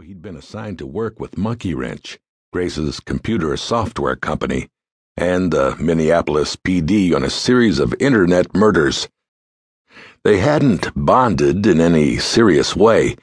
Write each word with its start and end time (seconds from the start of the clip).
he'd 0.00 0.22
been 0.22 0.36
assigned 0.36 0.78
to 0.78 0.86
work 0.86 1.20
with 1.20 1.36
Monkeewrench, 1.36 2.16
Grace's 2.52 3.00
computer 3.00 3.54
software 3.56 4.16
company, 4.16 4.68
and 5.16 5.52
the 5.52 5.76
Minneapolis 5.78 6.56
PD 6.56 7.14
on 7.14 7.22
a 7.22 7.28
series 7.28 7.78
of 7.78 7.94
internet 8.00 8.54
murders. 8.54 9.08
They 10.24 10.38
hadn't 10.38 10.90
bonded 10.96 11.66
in 11.66 11.80
any 11.80 12.16
serious 12.16 12.74
way. 12.74 13.16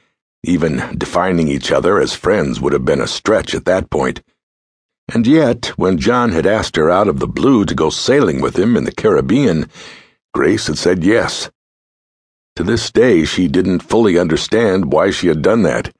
Even 0.44 0.96
defining 0.96 1.48
each 1.48 1.72
other 1.72 1.98
as 1.98 2.14
friends 2.14 2.60
would 2.60 2.72
have 2.72 2.84
been 2.84 3.00
a 3.00 3.08
stretch 3.08 3.56
at 3.56 3.64
that 3.64 3.90
point. 3.90 4.22
And 5.12 5.26
yet, 5.26 5.66
when 5.76 5.98
John 5.98 6.30
had 6.30 6.46
asked 6.46 6.76
her 6.76 6.90
out 6.90 7.08
of 7.08 7.18
the 7.18 7.26
blue 7.26 7.64
to 7.64 7.74
go 7.74 7.90
sailing 7.90 8.40
with 8.40 8.56
him 8.56 8.76
in 8.76 8.84
the 8.84 8.92
Caribbean, 8.92 9.68
Grace 10.32 10.68
had 10.68 10.78
said 10.78 11.02
yes. 11.02 11.50
To 12.54 12.62
this 12.62 12.92
day, 12.92 13.24
she 13.24 13.48
didn't 13.48 13.80
fully 13.80 14.16
understand 14.16 14.92
why 14.92 15.10
she 15.10 15.26
had 15.26 15.42
done 15.42 15.62
that. 15.62 15.92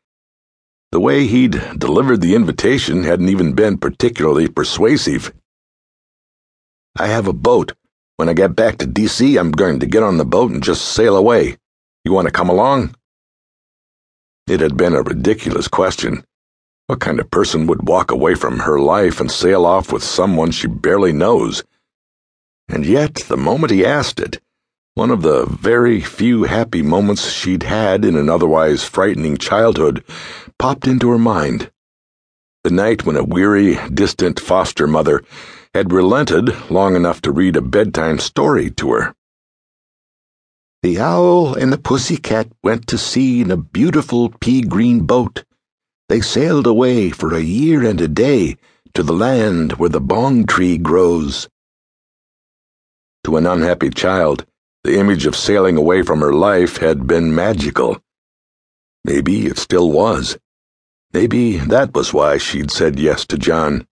The 0.90 1.00
way 1.00 1.26
he'd 1.26 1.78
delivered 1.78 2.22
the 2.22 2.34
invitation 2.34 3.04
hadn't 3.04 3.28
even 3.28 3.52
been 3.52 3.76
particularly 3.76 4.48
persuasive. 4.48 5.34
I 6.98 7.08
have 7.08 7.26
a 7.26 7.34
boat. 7.34 7.74
When 8.16 8.30
I 8.30 8.32
get 8.32 8.56
back 8.56 8.78
to 8.78 8.86
D.C., 8.86 9.36
I'm 9.36 9.52
going 9.52 9.80
to 9.80 9.86
get 9.86 10.02
on 10.02 10.16
the 10.16 10.24
boat 10.24 10.50
and 10.50 10.62
just 10.62 10.86
sail 10.86 11.14
away. 11.14 11.58
You 12.04 12.12
want 12.14 12.26
to 12.26 12.32
come 12.32 12.48
along? 12.48 12.94
It 14.46 14.60
had 14.60 14.78
been 14.78 14.94
a 14.94 15.02
ridiculous 15.02 15.68
question. 15.68 16.24
What 16.86 17.00
kind 17.00 17.20
of 17.20 17.30
person 17.30 17.66
would 17.66 17.86
walk 17.86 18.10
away 18.10 18.34
from 18.34 18.60
her 18.60 18.80
life 18.80 19.20
and 19.20 19.30
sail 19.30 19.66
off 19.66 19.92
with 19.92 20.02
someone 20.02 20.52
she 20.52 20.68
barely 20.68 21.12
knows? 21.12 21.62
And 22.66 22.86
yet, 22.86 23.16
the 23.28 23.36
moment 23.36 23.72
he 23.72 23.84
asked 23.84 24.20
it, 24.20 24.40
one 24.94 25.10
of 25.10 25.20
the 25.20 25.44
very 25.44 26.00
few 26.00 26.44
happy 26.44 26.80
moments 26.80 27.30
she'd 27.30 27.62
had 27.64 28.06
in 28.06 28.16
an 28.16 28.30
otherwise 28.30 28.84
frightening 28.84 29.36
childhood 29.36 30.02
popped 30.58 30.86
into 30.86 31.08
her 31.10 31.18
mind. 31.18 31.70
The 32.64 32.70
night 32.70 33.06
when 33.06 33.16
a 33.16 33.22
weary, 33.22 33.78
distant 33.94 34.40
foster 34.40 34.86
mother 34.86 35.22
had 35.72 35.92
relented 35.92 36.70
long 36.70 36.96
enough 36.96 37.22
to 37.22 37.30
read 37.30 37.56
a 37.56 37.60
bedtime 37.60 38.18
story 38.18 38.70
to 38.72 38.92
her. 38.92 39.14
The 40.82 40.98
owl 41.00 41.54
and 41.54 41.72
the 41.72 41.78
pussy 41.78 42.16
cat 42.16 42.48
went 42.62 42.86
to 42.88 42.98
sea 42.98 43.40
in 43.40 43.50
a 43.50 43.56
beautiful 43.56 44.30
pea 44.40 44.62
green 44.62 45.06
boat. 45.06 45.44
They 46.08 46.20
sailed 46.20 46.66
away 46.66 47.10
for 47.10 47.34
a 47.34 47.40
year 47.40 47.84
and 47.84 48.00
a 48.00 48.08
day 48.08 48.56
to 48.94 49.02
the 49.02 49.12
land 49.12 49.72
where 49.74 49.90
the 49.90 50.00
bong 50.00 50.46
tree 50.46 50.78
grows. 50.78 51.48
To 53.24 53.36
an 53.36 53.46
unhappy 53.46 53.90
child, 53.90 54.46
the 54.84 54.98
image 54.98 55.26
of 55.26 55.36
sailing 55.36 55.76
away 55.76 56.02
from 56.02 56.20
her 56.20 56.32
life 56.32 56.78
had 56.78 57.06
been 57.06 57.34
magical. 57.34 58.02
Maybe 59.04 59.46
it 59.46 59.58
still 59.58 59.90
was. 59.90 60.38
Maybe 61.14 61.56
that 61.56 61.94
was 61.94 62.12
why 62.12 62.36
she'd 62.36 62.70
said 62.70 62.98
yes 62.98 63.26
to 63.28 63.38
John. 63.38 63.86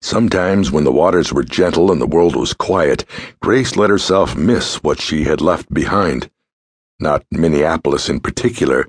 Sometimes, 0.00 0.70
when 0.70 0.84
the 0.84 0.92
waters 0.92 1.32
were 1.32 1.42
gentle 1.42 1.90
and 1.90 2.00
the 2.00 2.06
world 2.06 2.36
was 2.36 2.54
quiet, 2.54 3.04
Grace 3.42 3.74
let 3.74 3.90
herself 3.90 4.36
miss 4.36 4.76
what 4.84 5.00
she 5.00 5.24
had 5.24 5.40
left 5.40 5.74
behind. 5.74 6.30
Not 7.00 7.24
Minneapolis 7.32 8.08
in 8.08 8.20
particular, 8.20 8.86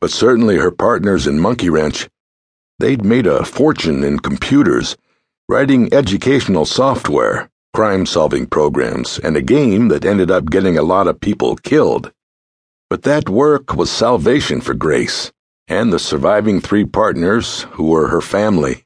but 0.00 0.10
certainly 0.10 0.56
her 0.56 0.70
partners 0.70 1.26
in 1.26 1.38
Monkeewrench. 1.38 2.08
They'd 2.78 3.04
made 3.04 3.26
a 3.26 3.44
fortune 3.44 4.04
in 4.04 4.20
computers, 4.20 4.96
writing 5.50 5.92
educational 5.92 6.64
software 6.64 7.50
crime 7.74 8.06
solving 8.06 8.46
programs, 8.46 9.18
and 9.18 9.36
a 9.36 9.42
game 9.42 9.88
that 9.88 10.04
ended 10.04 10.30
up 10.30 10.48
getting 10.48 10.78
a 10.78 10.82
lot 10.82 11.08
of 11.08 11.20
people 11.20 11.56
killed. 11.56 12.12
But 12.88 13.02
that 13.02 13.28
work 13.28 13.74
was 13.74 13.90
salvation 13.90 14.60
for 14.60 14.74
Grace 14.74 15.32
and 15.68 15.92
the 15.92 15.98
surviving 15.98 16.60
three 16.60 16.84
partners 16.84 17.62
who 17.72 17.84
were 17.84 18.08
her 18.08 18.20
family. 18.20 18.84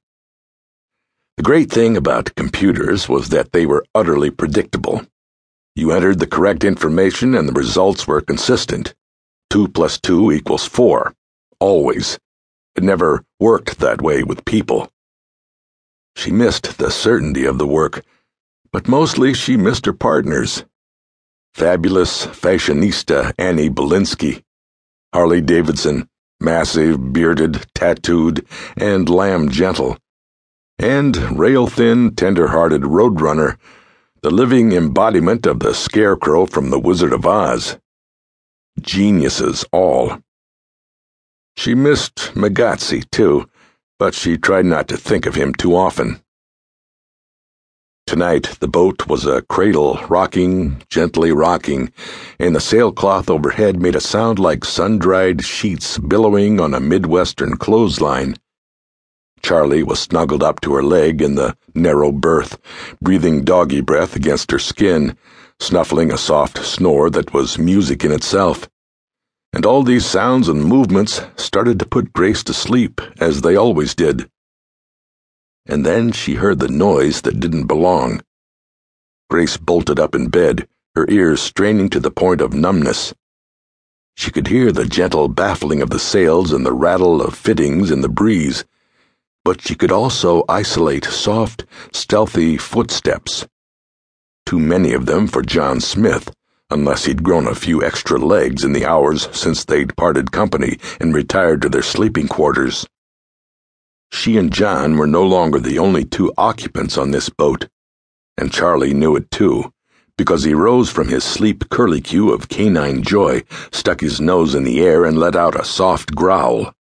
The 1.36 1.42
great 1.42 1.70
thing 1.70 1.96
about 1.96 2.34
computers 2.34 3.08
was 3.08 3.28
that 3.28 3.52
they 3.52 3.66
were 3.66 3.84
utterly 3.94 4.30
predictable. 4.30 5.06
You 5.74 5.92
entered 5.92 6.18
the 6.18 6.26
correct 6.26 6.64
information 6.64 7.34
and 7.34 7.48
the 7.48 7.52
results 7.52 8.06
were 8.06 8.20
consistent. 8.20 8.94
Two 9.50 9.68
plus 9.68 10.00
two 10.00 10.32
equals 10.32 10.66
four. 10.66 11.14
Always. 11.60 12.18
It 12.74 12.82
never 12.82 13.24
worked 13.40 13.78
that 13.78 14.02
way 14.02 14.22
with 14.22 14.44
people. 14.44 14.90
She 16.16 16.30
missed 16.30 16.78
the 16.78 16.90
certainty 16.90 17.44
of 17.44 17.58
the 17.58 17.66
work 17.66 18.04
but 18.72 18.88
mostly 18.88 19.34
she 19.34 19.56
missed 19.56 19.86
her 19.86 19.92
partners. 19.92 20.64
Fabulous 21.54 22.26
fashionista 22.26 23.32
Annie 23.38 23.70
Belinsky, 23.70 24.42
Harley 25.12 25.40
Davidson, 25.40 26.08
massive, 26.40 27.12
bearded, 27.12 27.66
tattooed, 27.74 28.46
and 28.76 29.08
lamb 29.08 29.48
gentle, 29.50 29.96
and 30.78 31.16
rail 31.38 31.66
thin, 31.66 32.14
tender 32.14 32.48
hearted 32.48 32.82
roadrunner, 32.82 33.56
the 34.22 34.30
living 34.30 34.72
embodiment 34.72 35.46
of 35.46 35.60
the 35.60 35.74
scarecrow 35.74 36.46
from 36.46 36.70
The 36.70 36.78
Wizard 36.78 37.12
of 37.12 37.26
Oz. 37.26 37.78
Geniuses 38.80 39.64
all. 39.72 40.18
She 41.56 41.74
missed 41.74 42.32
Magozzi, 42.34 43.08
too, 43.10 43.48
but 43.98 44.14
she 44.14 44.36
tried 44.36 44.66
not 44.66 44.88
to 44.88 44.96
think 44.96 45.26
of 45.26 45.34
him 45.34 45.54
too 45.54 45.76
often. 45.76 46.20
Tonight, 48.08 48.56
the 48.60 48.68
boat 48.68 49.06
was 49.06 49.26
a 49.26 49.42
cradle, 49.42 50.00
rocking, 50.08 50.82
gently 50.88 51.30
rocking, 51.30 51.92
and 52.38 52.56
the 52.56 52.58
sailcloth 52.58 53.28
overhead 53.28 53.82
made 53.82 53.94
a 53.94 54.00
sound 54.00 54.38
like 54.38 54.64
sun 54.64 54.98
dried 54.98 55.44
sheets 55.44 55.98
billowing 55.98 56.58
on 56.58 56.72
a 56.72 56.80
Midwestern 56.80 57.58
clothesline. 57.58 58.36
Charlie 59.42 59.82
was 59.82 60.00
snuggled 60.00 60.42
up 60.42 60.62
to 60.62 60.72
her 60.72 60.82
leg 60.82 61.20
in 61.20 61.34
the 61.34 61.54
narrow 61.74 62.10
berth, 62.10 62.58
breathing 63.02 63.44
doggy 63.44 63.82
breath 63.82 64.16
against 64.16 64.52
her 64.52 64.58
skin, 64.58 65.14
snuffling 65.60 66.10
a 66.10 66.16
soft 66.16 66.64
snore 66.64 67.10
that 67.10 67.34
was 67.34 67.58
music 67.58 68.06
in 68.06 68.10
itself. 68.10 68.70
And 69.52 69.66
all 69.66 69.82
these 69.82 70.06
sounds 70.06 70.48
and 70.48 70.64
movements 70.64 71.20
started 71.36 71.78
to 71.80 71.84
put 71.84 72.14
Grace 72.14 72.42
to 72.44 72.54
sleep, 72.54 73.02
as 73.20 73.42
they 73.42 73.54
always 73.54 73.94
did 73.94 74.30
and 75.68 75.84
then 75.84 76.10
she 76.10 76.34
heard 76.34 76.58
the 76.58 76.68
noise 76.68 77.20
that 77.20 77.38
didn't 77.38 77.66
belong. 77.66 78.22
Grace 79.30 79.58
bolted 79.58 80.00
up 80.00 80.14
in 80.14 80.28
bed, 80.28 80.66
her 80.94 81.06
ears 81.10 81.40
straining 81.40 81.90
to 81.90 82.00
the 82.00 82.10
point 82.10 82.40
of 82.40 82.54
numbness. 82.54 83.12
She 84.16 84.30
could 84.30 84.48
hear 84.48 84.72
the 84.72 84.86
gentle 84.86 85.28
baffling 85.28 85.82
of 85.82 85.90
the 85.90 85.98
sails 85.98 86.50
and 86.52 86.66
the 86.66 86.72
rattle 86.72 87.22
of 87.22 87.34
fittings 87.34 87.90
in 87.90 88.00
the 88.00 88.08
breeze, 88.08 88.64
but 89.44 89.60
she 89.60 89.74
could 89.74 89.92
also 89.92 90.44
isolate 90.48 91.04
soft, 91.04 91.66
stealthy 91.92 92.56
footsteps. 92.56 93.46
Too 94.44 94.58
many 94.58 94.92
of 94.92 95.06
them 95.06 95.26
for 95.28 95.42
John 95.42 95.80
Smith, 95.80 96.32
unless 96.70 97.04
he'd 97.04 97.22
grown 97.22 97.46
a 97.46 97.54
few 97.54 97.82
extra 97.84 98.18
legs 98.18 98.64
in 98.64 98.72
the 98.72 98.86
hours 98.86 99.28
since 99.32 99.64
they'd 99.64 99.96
parted 99.96 100.32
company 100.32 100.78
and 101.00 101.14
retired 101.14 101.62
to 101.62 101.68
their 101.68 101.82
sleeping 101.82 102.28
quarters. 102.28 102.86
She 104.10 104.36
and 104.36 104.52
John 104.52 104.96
were 104.96 105.06
no 105.06 105.24
longer 105.24 105.58
the 105.58 105.78
only 105.78 106.04
two 106.04 106.32
occupants 106.36 106.96
on 106.96 107.10
this 107.10 107.28
boat, 107.28 107.68
and 108.36 108.52
Charlie 108.52 108.94
knew 108.94 109.16
it 109.16 109.30
too, 109.30 109.72
because 110.16 110.44
he 110.44 110.54
rose 110.54 110.90
from 110.90 111.08
his 111.08 111.24
sleep 111.24 111.68
curlicue 111.68 112.32
of 112.32 112.48
canine 112.48 113.02
joy, 113.02 113.42
stuck 113.70 114.00
his 114.00 114.20
nose 114.20 114.54
in 114.54 114.64
the 114.64 114.80
air, 114.80 115.04
and 115.04 115.18
let 115.18 115.36
out 115.36 115.58
a 115.58 115.64
soft 115.64 116.14
growl. 116.14 116.74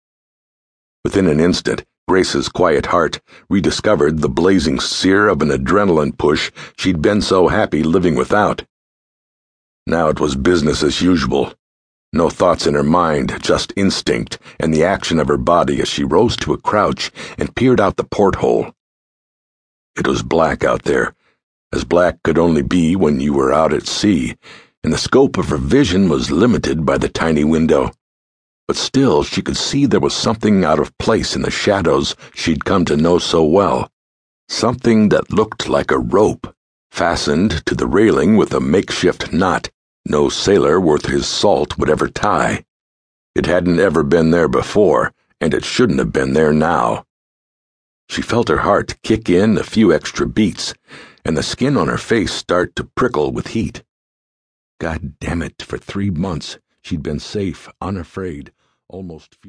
Within 1.03 1.27
an 1.27 1.39
instant, 1.39 1.85
Grace's 2.07 2.47
quiet 2.47 2.85
heart 2.85 3.19
rediscovered 3.49 4.19
the 4.19 4.29
blazing 4.29 4.79
sear 4.79 5.27
of 5.27 5.41
an 5.41 5.49
adrenaline 5.49 6.17
push 6.17 6.51
she'd 6.77 7.01
been 7.01 7.21
so 7.21 7.49
happy 7.49 7.83
living 7.83 8.15
without. 8.15 8.63
Now 9.85 10.07
it 10.07 10.19
was 10.19 10.35
business 10.35 10.83
as 10.83 11.01
usual. 11.01 11.53
No 12.13 12.29
thoughts 12.29 12.65
in 12.65 12.73
her 12.73 12.83
mind, 12.83 13.37
just 13.41 13.73
instinct 13.75 14.39
and 14.59 14.73
the 14.73 14.83
action 14.83 15.19
of 15.19 15.27
her 15.27 15.37
body 15.37 15.81
as 15.81 15.89
she 15.89 16.03
rose 16.03 16.37
to 16.37 16.53
a 16.53 16.57
crouch 16.57 17.11
and 17.37 17.55
peered 17.55 17.81
out 17.81 17.97
the 17.97 18.05
porthole. 18.05 18.73
It 19.97 20.07
was 20.07 20.23
black 20.23 20.63
out 20.63 20.83
there, 20.83 21.13
as 21.73 21.83
black 21.83 22.23
could 22.23 22.37
only 22.37 22.61
be 22.61 22.95
when 22.95 23.19
you 23.19 23.33
were 23.33 23.51
out 23.51 23.73
at 23.73 23.87
sea, 23.87 24.35
and 24.83 24.93
the 24.93 24.97
scope 24.97 25.37
of 25.37 25.49
her 25.49 25.57
vision 25.57 26.07
was 26.07 26.31
limited 26.31 26.85
by 26.85 26.97
the 26.97 27.09
tiny 27.09 27.43
window. 27.43 27.91
But 28.67 28.77
still, 28.77 29.23
she 29.23 29.41
could 29.41 29.57
see 29.57 29.85
there 29.85 29.99
was 29.99 30.15
something 30.15 30.63
out 30.63 30.79
of 30.79 30.97
place 30.97 31.35
in 31.35 31.41
the 31.41 31.51
shadows 31.51 32.15
she'd 32.33 32.63
come 32.63 32.85
to 32.85 32.95
know 32.95 33.17
so 33.17 33.43
well. 33.43 33.91
Something 34.47 35.09
that 35.09 35.33
looked 35.33 35.67
like 35.67 35.91
a 35.91 35.99
rope, 35.99 36.55
fastened 36.89 37.65
to 37.65 37.75
the 37.75 37.87
railing 37.87 38.37
with 38.37 38.53
a 38.53 38.61
makeshift 38.61 39.33
knot 39.33 39.69
no 40.09 40.29
sailor 40.29 40.79
worth 40.79 41.05
his 41.05 41.27
salt 41.27 41.77
would 41.77 41.89
ever 41.89 42.07
tie. 42.07 42.65
It 43.35 43.45
hadn't 43.45 43.79
ever 43.79 44.03
been 44.03 44.31
there 44.31 44.47
before, 44.47 45.13
and 45.39 45.53
it 45.53 45.63
shouldn't 45.63 45.99
have 45.99 46.11
been 46.11 46.33
there 46.33 46.53
now. 46.53 47.05
She 48.09 48.21
felt 48.21 48.49
her 48.49 48.59
heart 48.59 49.01
kick 49.03 49.29
in 49.29 49.57
a 49.57 49.63
few 49.63 49.93
extra 49.93 50.25
beats, 50.25 50.73
and 51.25 51.37
the 51.37 51.43
skin 51.43 51.77
on 51.77 51.87
her 51.87 51.97
face 51.97 52.33
start 52.33 52.75
to 52.77 52.83
prickle 52.83 53.31
with 53.31 53.47
heat. 53.47 53.83
God 54.79 55.19
damn 55.19 55.41
it, 55.41 55.61
for 55.61 55.77
three 55.77 56.09
months 56.09 56.57
she'd 56.81 57.03
been 57.03 57.19
safe, 57.19 57.67
unafraid, 57.81 58.51
almost 58.87 59.41